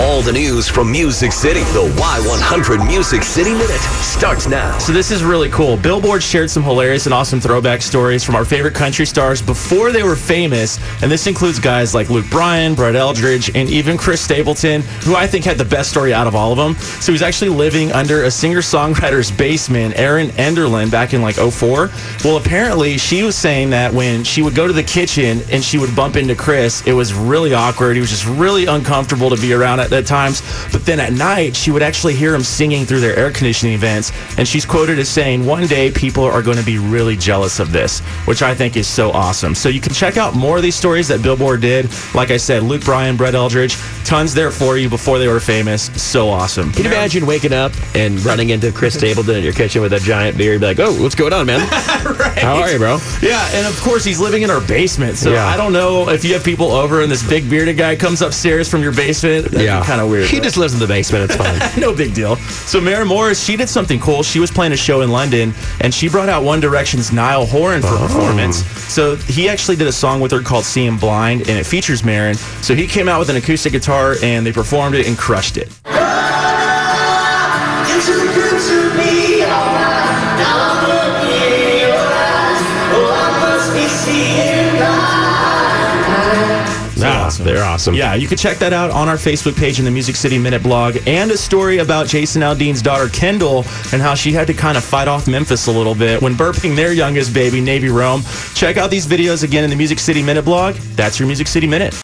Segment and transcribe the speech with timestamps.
[0.00, 1.60] All the news from Music City.
[1.60, 4.78] The Y100 Music City Minute starts now.
[4.78, 5.76] So this is really cool.
[5.76, 10.02] Billboard shared some hilarious and awesome throwback stories from our favorite country stars before they
[10.02, 14.80] were famous, and this includes guys like Luke Bryan, Brett Eldredge, and even Chris Stapleton,
[15.04, 16.76] who I think had the best story out of all of them.
[17.02, 21.90] So he's actually living under a singer-songwriter's basement, Erin Enderlin, back in like 04.
[22.24, 25.76] Well, apparently she was saying that when she would go to the kitchen and she
[25.76, 27.96] would bump into Chris, it was really awkward.
[27.96, 30.42] He was just really uncomfortable to be around at, at times.
[30.72, 34.12] But then at night, she would actually hear him singing through their air conditioning vents,
[34.38, 37.72] and she's quoted as saying, "One day people are going to be really jealous of
[37.72, 39.54] this," which I think is so awesome.
[39.54, 41.88] So you can check out more of these stories that Billboard did.
[42.14, 45.90] Like I said, Luke Bryan, Brett Eldredge, tons there for you before they were famous.
[46.00, 46.72] So awesome.
[46.72, 50.00] Can you imagine waking up and running into Chris Stapleton in your kitchen with a
[50.00, 50.52] giant beer?
[50.52, 51.60] You'd be like, "Oh, what's going on, man?
[51.70, 55.16] How are you, bro?" Yeah, and of course he's living in our basement.
[55.16, 55.46] So Yeah.
[55.46, 58.68] I don't know if you have people over and this big bearded guy comes upstairs
[58.68, 59.46] from your basement.
[59.46, 60.28] That'd Kind of weird.
[60.28, 61.24] He just lives in the basement.
[61.24, 61.58] It's fine.
[61.80, 62.36] no big deal.
[62.36, 64.22] So Maren Morris, she did something cool.
[64.22, 67.82] She was playing a show in London, and she brought out One Direction's Niall Horan
[67.82, 68.06] for oh.
[68.06, 68.64] performance.
[68.92, 72.34] So he actually did a song with her called "Seeing Blind," and it features Maren.
[72.62, 75.68] So he came out with an acoustic guitar, and they performed it and crushed it.
[87.40, 87.94] Nah, they're awesome.
[87.94, 90.62] Yeah, you can check that out on our Facebook page in the Music City Minute
[90.62, 94.76] blog, and a story about Jason Aldean's daughter Kendyl and how she had to kind
[94.76, 98.22] of fight off Memphis a little bit when burping their youngest baby, Navy Rome.
[98.54, 100.74] Check out these videos again in the Music City Minute blog.
[100.96, 101.94] That's your Music City Minute.